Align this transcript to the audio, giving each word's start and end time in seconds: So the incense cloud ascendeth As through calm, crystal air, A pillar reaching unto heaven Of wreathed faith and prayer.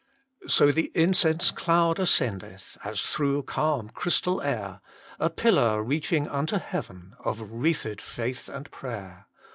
So 0.47 0.71
the 0.71 0.91
incense 0.95 1.51
cloud 1.51 1.99
ascendeth 1.99 2.75
As 2.83 3.01
through 3.03 3.43
calm, 3.43 3.89
crystal 3.89 4.41
air, 4.41 4.81
A 5.19 5.29
pillar 5.29 5.83
reaching 5.83 6.27
unto 6.27 6.57
heaven 6.57 7.15
Of 7.19 7.51
wreathed 7.51 8.01
faith 8.01 8.49
and 8.49 8.71
prayer. 8.71 9.27